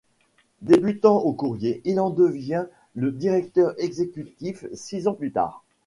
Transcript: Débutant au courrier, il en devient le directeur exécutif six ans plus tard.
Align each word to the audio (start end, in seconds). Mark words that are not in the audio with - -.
Débutant 0.63 1.17
au 1.19 1.31
courrier, 1.33 1.79
il 1.85 1.99
en 1.99 2.09
devient 2.09 2.65
le 2.95 3.11
directeur 3.11 3.75
exécutif 3.77 4.65
six 4.73 5.07
ans 5.07 5.13
plus 5.13 5.31
tard. 5.31 5.63